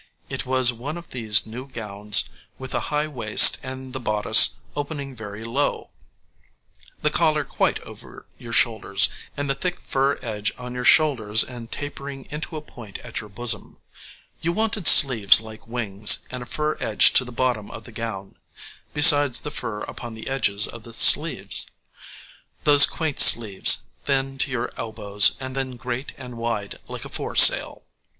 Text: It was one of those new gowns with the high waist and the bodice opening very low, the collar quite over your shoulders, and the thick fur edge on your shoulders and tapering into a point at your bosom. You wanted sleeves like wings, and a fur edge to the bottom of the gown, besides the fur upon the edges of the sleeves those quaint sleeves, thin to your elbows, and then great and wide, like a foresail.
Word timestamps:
It 0.29 0.47
was 0.47 0.73
one 0.73 0.97
of 0.97 1.09
those 1.09 1.45
new 1.45 1.67
gowns 1.67 2.23
with 2.57 2.71
the 2.71 2.79
high 2.89 3.05
waist 3.05 3.59
and 3.61 3.93
the 3.93 3.99
bodice 3.99 4.55
opening 4.75 5.15
very 5.15 5.43
low, 5.43 5.91
the 7.03 7.11
collar 7.11 7.43
quite 7.43 7.79
over 7.81 8.25
your 8.39 8.51
shoulders, 8.51 9.09
and 9.37 9.47
the 9.47 9.53
thick 9.53 9.79
fur 9.79 10.17
edge 10.23 10.53
on 10.57 10.73
your 10.73 10.85
shoulders 10.85 11.43
and 11.43 11.71
tapering 11.71 12.25
into 12.31 12.57
a 12.57 12.63
point 12.63 12.97
at 13.03 13.19
your 13.19 13.29
bosom. 13.29 13.77
You 14.41 14.53
wanted 14.53 14.87
sleeves 14.87 15.39
like 15.39 15.67
wings, 15.67 16.25
and 16.31 16.41
a 16.41 16.47
fur 16.47 16.77
edge 16.81 17.13
to 17.13 17.23
the 17.23 17.31
bottom 17.31 17.69
of 17.69 17.83
the 17.83 17.91
gown, 17.91 18.37
besides 18.95 19.41
the 19.41 19.51
fur 19.51 19.81
upon 19.81 20.15
the 20.15 20.27
edges 20.29 20.65
of 20.65 20.81
the 20.81 20.93
sleeves 20.93 21.67
those 22.63 22.87
quaint 22.87 23.19
sleeves, 23.19 23.83
thin 24.05 24.39
to 24.39 24.49
your 24.49 24.71
elbows, 24.77 25.37
and 25.39 25.55
then 25.55 25.75
great 25.75 26.11
and 26.17 26.39
wide, 26.39 26.79
like 26.87 27.05
a 27.05 27.09
foresail. 27.09 27.83